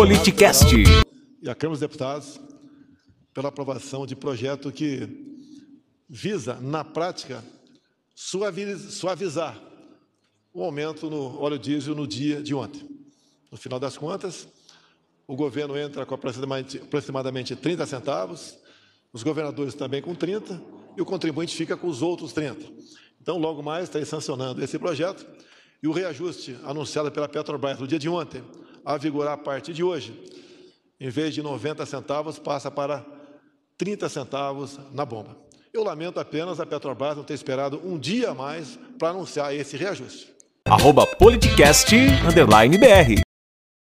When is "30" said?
17.54-17.84, 20.14-20.62, 22.32-22.64, 33.78-34.08